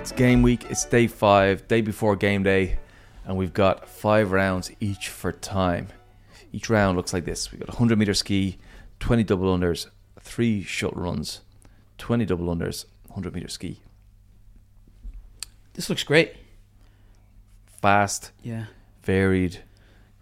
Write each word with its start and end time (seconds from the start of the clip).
It's 0.00 0.12
game 0.12 0.40
week, 0.40 0.64
it's 0.70 0.86
day 0.86 1.06
five, 1.06 1.68
day 1.68 1.82
before 1.82 2.16
game 2.16 2.42
day, 2.42 2.78
and 3.26 3.36
we've 3.36 3.52
got 3.52 3.86
five 3.86 4.32
rounds 4.32 4.70
each 4.80 5.10
for 5.10 5.30
time. 5.30 5.88
Each 6.52 6.70
round 6.70 6.96
looks 6.96 7.12
like 7.12 7.26
this 7.26 7.52
we've 7.52 7.60
got 7.60 7.68
a 7.68 7.72
100 7.72 7.98
meter 7.98 8.14
ski, 8.14 8.56
20 9.00 9.24
double 9.24 9.54
unders, 9.56 9.88
three 10.18 10.62
shuttle 10.62 11.02
runs, 11.02 11.42
20 11.98 12.24
double 12.24 12.46
unders, 12.46 12.86
100 13.08 13.34
meter 13.34 13.48
ski. 13.48 13.80
This 15.74 15.90
looks 15.90 16.02
great. 16.02 16.34
Fast, 17.82 18.32
Yeah, 18.42 18.66
varied, 19.02 19.60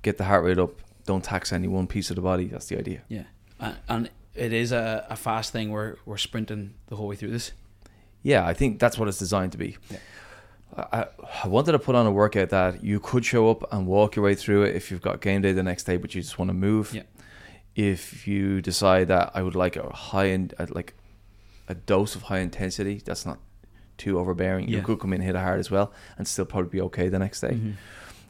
get 0.03 0.19
the 0.19 0.25
heart 0.25 0.45
rate 0.45 0.59
up, 0.59 0.73
don't 1.07 1.23
tax 1.23 1.53
any 1.53 1.69
one 1.69 1.87
piece 1.87 2.11
of 2.11 2.17
the 2.17 2.23
body. 2.23 2.47
That's 2.47 2.67
the 2.67 2.79
idea. 2.79 3.03
yeah, 3.09 3.25
and, 3.61 3.77
and 3.89 4.11
it 4.35 4.53
is 4.53 4.73
a, 4.73 5.07
a 5.09 5.15
fast 5.15 5.53
thing. 5.53 5.71
Where 5.71 5.99
we're 6.05 6.17
sprinting 6.17 6.75
the 6.89 6.97
whole 6.97 7.07
way 7.07 7.15
through 7.15 7.31
this. 7.31 7.53
Yeah, 8.29 8.47
I 8.47 8.55
think 8.55 8.79
that's 8.79 8.99
what 8.99 9.09
it's 9.09 9.19
designed 9.19 9.53
to 9.53 9.59
be. 9.59 9.77
Yeah. 9.91 9.99
I, 10.77 11.07
I 11.45 11.49
wanted 11.49 11.73
to 11.73 11.79
put 11.79 11.95
on 11.97 12.07
a 12.07 12.11
workout 12.13 12.51
that 12.51 12.85
you 12.85 13.01
could 13.01 13.25
show 13.25 13.51
up 13.51 13.61
and 13.73 13.87
walk 13.87 14.15
your 14.17 14.25
way 14.25 14.35
through 14.35 14.63
it 14.65 14.77
if 14.77 14.91
you've 14.91 15.01
got 15.01 15.21
game 15.21 15.41
day 15.43 15.53
the 15.53 15.63
next 15.63 15.85
day, 15.85 15.97
but 15.97 16.15
you 16.15 16.21
just 16.23 16.39
want 16.39 16.51
to 16.51 16.55
move. 16.55 16.93
Yeah. 16.95 17.03
If 17.75 18.27
you 18.29 18.61
decide 18.61 19.09
that 19.09 19.31
I 19.35 19.43
would 19.43 19.55
like 19.55 19.77
a 19.77 19.89
high 19.93 20.29
end, 20.29 20.55
uh, 20.59 20.67
like 20.71 20.95
a 21.69 21.75
dose 21.75 22.15
of 22.17 22.23
high 22.23 22.41
intensity, 22.41 23.01
that's 23.05 23.25
not 23.25 23.39
too 23.97 24.19
overbearing. 24.19 24.69
You 24.69 24.83
could 24.83 25.01
come 25.01 25.13
in 25.13 25.21
hit 25.23 25.35
it 25.35 25.39
hard 25.39 25.59
as 25.59 25.71
well 25.71 25.93
and 26.19 26.27
still 26.29 26.45
probably 26.45 26.71
be 26.71 26.81
okay 26.83 27.09
the 27.09 27.19
next 27.19 27.41
day, 27.41 27.55
Mhm. 27.55 27.75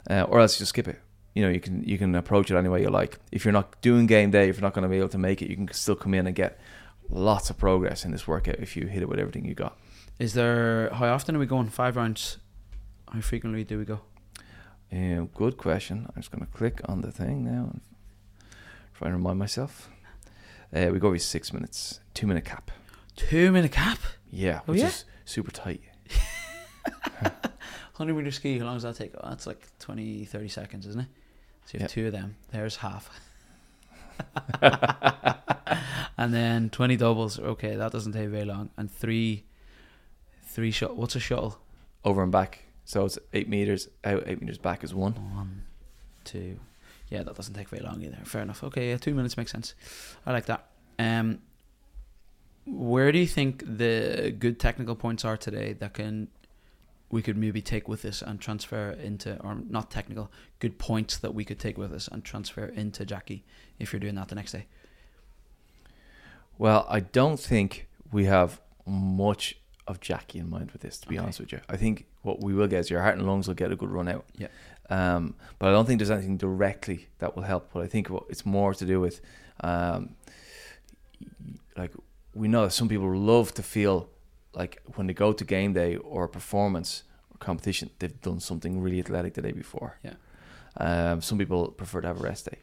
uh, 0.09 0.23
or 0.29 0.39
else 0.39 0.55
you 0.55 0.59
just 0.63 0.69
skip 0.69 0.87
it. 0.87 0.99
You 1.35 1.43
know, 1.43 1.49
you 1.49 1.59
can 1.59 1.83
you 1.83 1.97
can 1.97 2.15
approach 2.15 2.49
it 2.51 2.57
any 2.57 2.69
way 2.69 2.81
you 2.81 2.89
like. 2.89 3.19
If 3.31 3.45
you're 3.45 3.57
not 3.59 3.79
doing 3.81 4.07
game 4.07 4.31
day, 4.31 4.49
if 4.49 4.55
you're 4.55 4.63
not 4.69 4.73
going 4.73 4.83
to 4.83 4.89
be 4.89 4.97
able 4.97 5.09
to 5.09 5.17
make 5.19 5.41
it, 5.43 5.49
you 5.49 5.55
can 5.55 5.67
still 5.73 5.95
come 5.95 6.13
in 6.15 6.25
and 6.25 6.35
get 6.35 6.59
lots 7.09 7.49
of 7.51 7.57
progress 7.57 8.05
in 8.05 8.11
this 8.11 8.27
workout 8.27 8.55
if 8.59 8.75
you 8.77 8.87
hit 8.87 9.01
it 9.03 9.09
with 9.09 9.19
everything 9.19 9.45
you 9.45 9.53
got. 9.55 9.77
Is 10.19 10.33
there 10.33 10.89
how 10.93 11.07
often 11.13 11.35
are 11.35 11.39
we 11.39 11.45
going? 11.45 11.69
Five 11.69 11.95
rounds. 11.95 12.37
How 13.11 13.21
frequently 13.21 13.63
do 13.63 13.77
we 13.79 13.85
go? 13.85 14.01
Um, 14.91 15.27
good 15.33 15.57
question. 15.57 16.05
I'm 16.07 16.21
just 16.21 16.31
going 16.31 16.45
to 16.45 16.51
click 16.51 16.81
on 16.85 17.01
the 17.01 17.11
thing 17.11 17.43
now 17.43 17.69
and 17.71 17.81
try 18.95 19.07
and 19.07 19.15
remind 19.17 19.39
myself. 19.39 19.89
Uh, 20.75 20.89
we 20.91 20.99
go 20.99 21.07
every 21.07 21.19
six 21.19 21.53
minutes, 21.53 21.99
two 22.13 22.27
minute 22.27 22.45
cap. 22.45 22.69
Two 23.15 23.51
minute 23.51 23.71
cap. 23.71 23.99
Yeah, 24.31 24.59
Oh, 24.67 24.73
which 24.73 24.81
yeah? 24.81 24.87
is 24.87 25.05
super 25.25 25.51
tight. 25.51 25.81
Hundred 27.93 28.13
meter 28.15 28.31
ski. 28.31 28.59
How 28.59 28.65
long 28.65 28.75
does 28.75 28.83
that 28.83 28.95
take? 28.95 29.13
Oh, 29.19 29.29
that's 29.29 29.47
like 29.47 29.67
20, 29.79 30.25
30 30.25 30.47
seconds, 30.47 30.85
isn't 30.87 31.01
it? 31.01 31.07
So 31.65 31.77
you 31.77 31.81
have 31.81 31.89
Yeah. 31.89 31.93
two 31.93 32.05
of 32.07 32.11
them. 32.13 32.35
There's 32.51 32.77
half. 32.77 33.09
and 36.17 36.33
then 36.33 36.69
twenty 36.69 36.97
doubles. 36.97 37.39
Okay, 37.39 37.75
that 37.75 37.91
doesn't 37.91 38.11
take 38.13 38.29
very 38.29 38.43
long. 38.45 38.69
And 38.77 38.91
three, 38.91 39.45
three 40.59 40.71
shot. 40.71 40.97
What's 40.97 41.15
a 41.15 41.21
shuttle? 41.21 41.57
Over 42.03 42.21
and 42.21 42.33
back. 42.33 42.65
So 42.83 43.05
it's 43.05 43.17
eight 43.31 43.47
meters 43.47 43.87
out, 44.03 44.23
eight 44.25 44.41
meters 44.41 44.57
back 44.57 44.83
is 44.83 44.93
one. 44.93 45.13
One, 45.13 45.63
two. 46.25 46.59
Yeah, 47.07 47.23
that 47.23 47.35
doesn't 47.35 47.53
take 47.53 47.69
very 47.69 47.81
long 47.81 48.01
either. 48.03 48.17
Fair 48.25 48.41
enough. 48.41 48.61
Okay, 48.61 48.89
yeah, 48.89 48.97
two 48.97 49.13
minutes 49.13 49.37
makes 49.37 49.53
sense. 49.53 49.73
I 50.25 50.33
like 50.33 50.47
that. 50.47 50.65
Um, 50.99 51.39
where 52.65 53.13
do 53.13 53.19
you 53.19 53.25
think 53.25 53.63
the 53.65 54.35
good 54.37 54.59
technical 54.59 54.95
points 54.95 55.23
are 55.23 55.37
today 55.37 55.71
that 55.73 55.93
can 55.93 56.27
we 57.09 57.21
could 57.21 57.37
maybe 57.37 57.61
take 57.61 57.87
with 57.87 58.01
this 58.01 58.21
and 58.21 58.41
transfer 58.41 58.91
into, 58.91 59.39
or 59.41 59.55
not 59.69 59.89
technical, 59.89 60.29
good 60.59 60.77
points 60.77 61.17
that 61.19 61.33
we 61.33 61.45
could 61.45 61.57
take 61.57 61.77
with 61.77 61.93
us 61.93 62.09
and 62.11 62.25
transfer 62.25 62.65
into 62.65 63.05
Jackie 63.05 63.45
if 63.79 63.93
you're 63.93 63.99
doing 64.01 64.15
that 64.15 64.27
the 64.27 64.35
next 64.35 64.51
day? 64.51 64.67
Well, 66.57 66.85
I 66.89 66.99
don't 66.99 67.39
think 67.39 67.87
we 68.11 68.25
have 68.25 68.59
much 68.85 69.58
of 69.89 69.99
Jackie 69.99 70.39
in 70.39 70.49
mind 70.49 70.71
with 70.71 70.81
this, 70.81 70.97
to 70.99 71.07
be 71.07 71.15
Okay. 71.15 71.23
honest 71.23 71.39
with 71.39 71.51
you. 71.51 71.59
I 71.67 71.75
think 71.75 72.05
what 72.21 72.41
we 72.41 72.53
will 72.53 72.67
get 72.67 72.79
is 72.81 72.89
your 72.89 73.01
heart 73.01 73.17
and 73.17 73.27
lungs 73.27 73.47
will 73.47 73.55
get 73.55 73.71
a 73.71 73.75
good 73.75 73.89
run 73.89 74.07
out. 74.07 74.25
Yeah. 74.37 74.47
Um, 74.89 75.35
but 75.59 75.69
I 75.69 75.71
don't 75.71 75.85
think 75.85 75.99
there's 75.99 76.11
anything 76.11 76.37
directly 76.37 77.07
that 77.19 77.35
will 77.35 77.43
help. 77.43 77.71
But 77.73 77.83
I 77.83 77.87
think 77.87 78.09
what 78.09 78.23
it's 78.29 78.45
more 78.45 78.73
to 78.73 78.85
do 78.85 78.99
with, 79.01 79.19
um, 79.61 80.15
like 81.77 81.91
we 82.33 82.47
know 82.47 82.63
that 82.63 82.71
some 82.71 82.87
people 82.87 83.13
love 83.15 83.53
to 83.55 83.63
feel 83.63 84.09
like 84.53 84.81
when 84.95 85.07
they 85.07 85.13
go 85.13 85.33
to 85.33 85.43
game 85.43 85.73
day 85.73 85.95
or 85.97 86.27
performance 86.27 87.03
or 87.33 87.37
competition, 87.39 87.89
they've 87.99 88.19
done 88.21 88.39
something 88.39 88.81
really 88.81 88.99
athletic 88.99 89.33
the 89.33 89.41
day 89.41 89.51
before. 89.51 89.97
Yeah. 90.03 90.13
Um, 90.77 91.21
some 91.21 91.37
people 91.37 91.69
prefer 91.71 92.01
to 92.01 92.07
have 92.07 92.19
a 92.19 92.23
rest 92.23 92.45
day. 92.49 92.57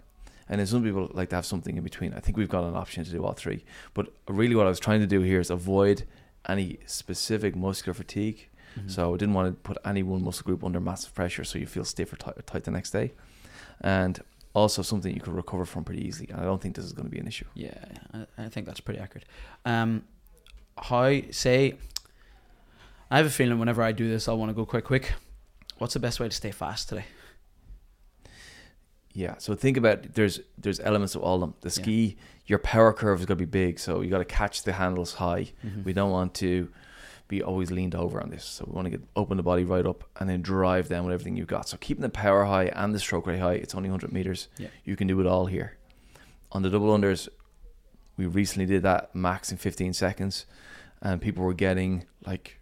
And 0.48 0.60
then 0.60 0.66
some 0.68 0.82
people 0.84 1.10
like 1.12 1.30
to 1.30 1.36
have 1.36 1.46
something 1.46 1.76
in 1.76 1.82
between. 1.82 2.14
I 2.14 2.20
think 2.20 2.36
we've 2.36 2.48
got 2.48 2.62
an 2.64 2.76
option 2.76 3.04
to 3.04 3.10
do 3.10 3.24
all 3.24 3.32
three. 3.32 3.64
But 3.94 4.12
really, 4.28 4.54
what 4.54 4.66
I 4.66 4.68
was 4.68 4.78
trying 4.78 5.00
to 5.00 5.06
do 5.06 5.20
here 5.22 5.40
is 5.40 5.50
avoid 5.50 6.04
any 6.48 6.78
specific 6.86 7.54
muscular 7.56 7.94
fatigue. 7.94 8.48
Mhm. 8.78 8.90
So 8.90 9.14
I 9.14 9.16
didn't 9.16 9.34
want 9.34 9.48
to 9.54 9.60
put 9.60 9.78
any 9.84 10.02
one 10.02 10.22
muscle 10.22 10.44
group 10.44 10.62
under 10.64 10.80
massive 10.80 11.14
pressure 11.14 11.44
so 11.44 11.58
you 11.58 11.66
feel 11.66 11.84
stiff 11.84 12.12
or 12.12 12.16
tight, 12.16 12.46
tight 12.46 12.64
the 12.64 12.70
next 12.70 12.90
day. 12.90 13.12
And 13.80 14.20
also 14.54 14.82
something 14.82 15.12
you 15.14 15.20
can 15.20 15.34
recover 15.34 15.64
from 15.64 15.84
pretty 15.84 16.06
easily. 16.06 16.28
And 16.30 16.40
I 16.40 16.44
don't 16.44 16.60
think 16.60 16.76
this 16.76 16.84
is 16.84 16.92
going 16.92 17.04
to 17.06 17.10
be 17.10 17.18
an 17.18 17.26
issue. 17.26 17.46
Yeah, 17.54 17.78
I, 18.12 18.26
I 18.38 18.48
think 18.48 18.66
that's 18.66 18.80
pretty 18.80 19.00
accurate. 19.00 19.26
Um, 19.64 20.04
how 20.78 21.20
say? 21.30 21.76
I 23.10 23.18
have 23.18 23.26
a 23.26 23.30
feeling 23.30 23.58
whenever 23.58 23.82
I 23.82 23.92
do 23.92 24.08
this, 24.08 24.28
I'll 24.28 24.38
want 24.38 24.50
to 24.50 24.54
go 24.54 24.66
quite 24.66 24.84
quick. 24.84 25.12
What's 25.78 25.94
the 25.94 26.00
best 26.00 26.18
way 26.20 26.28
to 26.28 26.34
stay 26.34 26.50
fast 26.50 26.88
today? 26.88 27.04
Yeah. 29.16 29.36
So 29.38 29.54
think 29.54 29.76
about 29.78 30.12
there's 30.14 30.40
there's 30.58 30.78
elements 30.80 31.14
of 31.14 31.22
all 31.22 31.36
of 31.36 31.40
them. 31.40 31.54
The 31.62 31.68
Yeah. 31.68 31.82
ski, 31.82 32.16
your 32.46 32.58
power 32.58 32.92
curve 32.92 33.20
is 33.20 33.26
going 33.26 33.38
to 33.38 33.46
be 33.46 33.50
big, 33.64 33.78
so 33.78 34.02
you 34.02 34.10
got 34.10 34.18
to 34.18 34.24
catch 34.26 34.62
the 34.64 34.72
handles 34.74 35.14
high. 35.14 35.52
Mm-hmm. 35.64 35.84
We 35.84 35.92
don't 35.94 36.10
want 36.10 36.34
to 36.34 36.68
be 37.28 37.42
always 37.42 37.70
leaned 37.70 37.94
over 37.94 38.20
on 38.22 38.28
this. 38.30 38.44
So 38.44 38.64
we 38.68 38.72
want 38.74 38.86
to 38.86 38.90
get 38.90 39.00
open 39.16 39.36
the 39.38 39.42
body 39.42 39.64
right 39.64 39.86
up 39.86 40.04
and 40.20 40.28
then 40.28 40.42
drive 40.42 40.88
down 40.88 41.06
with 41.06 41.14
everything 41.14 41.36
you've 41.36 41.48
got. 41.48 41.66
So 41.68 41.76
keeping 41.78 42.02
the 42.02 42.08
power 42.10 42.44
high 42.44 42.66
and 42.66 42.94
the 42.94 42.98
stroke 43.00 43.26
rate 43.26 43.40
high, 43.40 43.54
it's 43.54 43.74
only 43.74 43.88
100 43.88 44.12
meters. 44.12 44.48
Yeah. 44.58 44.68
You 44.84 44.94
can 44.96 45.06
do 45.08 45.18
it 45.20 45.26
all 45.26 45.46
here. 45.46 45.76
On 46.52 46.62
the 46.62 46.70
double 46.70 46.96
unders, 46.96 47.28
we 48.18 48.26
recently 48.26 48.66
did 48.66 48.82
that 48.82 49.14
max 49.14 49.50
in 49.50 49.56
15 49.58 49.92
seconds, 49.94 50.46
and 51.02 51.20
people 51.20 51.42
were 51.42 51.54
getting 51.54 52.04
like, 52.24 52.60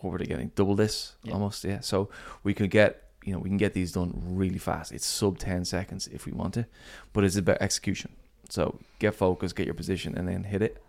what 0.00 0.10
were 0.10 0.18
they 0.18 0.26
getting? 0.26 0.50
Double 0.56 0.74
this 0.74 1.14
Yeah. 1.22 1.32
almost. 1.34 1.64
Yeah. 1.64 1.80
So 1.80 2.10
we 2.42 2.54
could 2.54 2.70
get. 2.70 3.04
You 3.24 3.34
know, 3.34 3.38
we 3.38 3.50
can 3.50 3.58
get 3.58 3.74
these 3.74 3.92
done 3.92 4.20
really 4.24 4.58
fast. 4.58 4.92
It's 4.92 5.06
sub 5.06 5.38
10 5.38 5.64
seconds 5.64 6.08
if 6.08 6.26
we 6.26 6.32
want 6.32 6.54
to, 6.54 6.66
but 7.12 7.24
it's 7.24 7.36
about 7.36 7.58
execution. 7.60 8.12
So 8.48 8.80
get 8.98 9.14
focused, 9.14 9.56
get 9.56 9.66
your 9.66 9.74
position, 9.74 10.16
and 10.16 10.28
then 10.28 10.44
hit 10.44 10.62
it. 10.62 10.82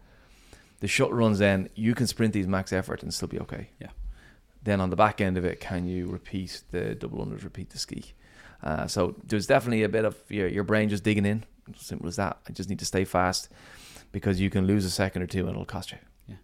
The 0.79 0.87
shuttle 0.87 1.15
runs 1.15 1.39
then 1.39 1.69
you 1.75 1.93
can 1.93 2.07
sprint 2.07 2.33
these 2.33 2.47
max 2.47 2.73
effort 2.73 3.03
and 3.03 3.13
still 3.13 3.27
be 3.27 3.39
okay. 3.39 3.69
Yeah. 3.79 3.89
Then 4.63 4.81
on 4.81 4.89
the 4.89 4.95
back 4.95 5.21
end 5.21 5.37
of 5.37 5.45
it, 5.45 5.59
can 5.59 5.87
you 5.87 6.07
repeat 6.07 6.63
the 6.71 6.95
double 6.95 7.23
unders, 7.25 7.43
repeat 7.43 7.69
the 7.69 7.79
ski? 7.79 8.13
Uh, 8.63 8.87
so 8.87 9.15
there's 9.25 9.47
definitely 9.47 9.83
a 9.83 9.89
bit 9.89 10.05
of 10.05 10.15
your, 10.29 10.47
your 10.47 10.63
brain 10.63 10.89
just 10.89 11.03
digging 11.03 11.25
in. 11.25 11.43
Simple 11.77 12.07
as 12.07 12.15
that. 12.15 12.37
I 12.47 12.53
just 12.53 12.69
need 12.69 12.79
to 12.79 12.85
stay 12.85 13.05
fast 13.05 13.49
because 14.11 14.39
you 14.39 14.49
can 14.49 14.67
lose 14.67 14.85
a 14.85 14.89
second 14.89 15.21
or 15.21 15.27
two 15.27 15.41
and 15.41 15.51
it'll 15.51 15.65
cost 15.65 15.91
you. 15.91 15.97
Yeah. 16.27 16.35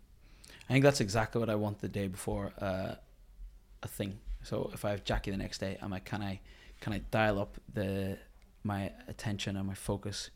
I 0.69 0.73
think 0.73 0.83
that's 0.83 1.01
exactly 1.01 1.39
what 1.39 1.49
I 1.49 1.55
want 1.55 1.79
the 1.79 1.87
day 1.87 2.07
before 2.07 2.53
uh, 2.59 2.95
a 3.83 3.87
thing. 3.87 4.19
So 4.43 4.69
if 4.73 4.85
I 4.85 4.91
have 4.91 5.03
Jackie 5.03 5.31
the 5.31 5.37
next 5.37 5.59
day, 5.59 5.77
I'm 5.81 5.91
like, 5.91 6.05
can 6.05 6.21
I, 6.21 6.39
can 6.81 6.93
I 6.93 6.99
dial 7.11 7.39
up 7.39 7.57
the 7.73 8.17
my 8.63 8.91
attention 9.07 9.55
and 9.55 9.65
my 9.65 9.73
focus, 9.73 10.29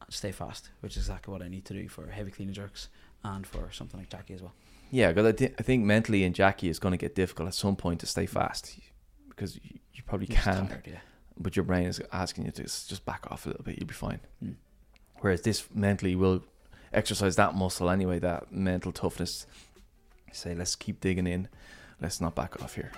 and 0.00 0.12
stay 0.12 0.32
fast, 0.32 0.70
which 0.80 0.96
is 0.96 1.04
exactly 1.04 1.32
what 1.32 1.42
I 1.42 1.48
need 1.48 1.64
to 1.66 1.74
do 1.74 1.88
for 1.88 2.06
heavy 2.08 2.30
clean 2.30 2.48
and 2.48 2.54
jerks 2.54 2.88
and 3.24 3.46
for 3.46 3.70
something 3.70 4.00
like 4.00 4.10
Jackie 4.10 4.34
as 4.34 4.42
well. 4.42 4.52
Yeah, 4.90 5.12
because 5.12 5.26
I, 5.26 5.32
thi- 5.32 5.54
I 5.58 5.62
think 5.62 5.84
mentally 5.84 6.24
in 6.24 6.32
Jackie 6.32 6.68
it's 6.68 6.78
going 6.78 6.92
to 6.92 6.98
get 6.98 7.14
difficult 7.14 7.48
at 7.48 7.54
some 7.54 7.76
point 7.76 8.00
to 8.00 8.06
stay 8.06 8.26
fast 8.26 8.78
because 9.28 9.56
you, 9.56 9.78
you 9.94 10.02
probably 10.04 10.26
You're 10.26 10.38
can, 10.40 10.68
tired, 10.68 10.86
yeah. 10.86 10.98
but 11.38 11.56
your 11.56 11.64
brain 11.64 11.86
is 11.86 12.00
asking 12.12 12.46
you 12.46 12.50
to 12.52 12.62
just 12.64 13.04
back 13.06 13.26
off 13.30 13.46
a 13.46 13.50
little 13.50 13.64
bit. 13.64 13.78
You'll 13.78 13.86
be 13.86 13.94
fine. 13.94 14.20
Mm. 14.44 14.56
Whereas 15.20 15.42
this 15.42 15.64
mentally 15.72 16.16
will 16.16 16.42
exercise 16.92 17.36
that 17.36 17.54
muscle 17.54 17.88
anyway, 17.88 18.18
that 18.18 18.52
mental 18.52 18.92
toughness. 18.92 19.46
Say, 20.32 20.54
let's 20.54 20.74
keep 20.74 21.00
digging 21.00 21.26
in. 21.26 21.48
Let's 22.02 22.20
not 22.20 22.34
back 22.34 22.60
off 22.60 22.74
here. 22.74 22.90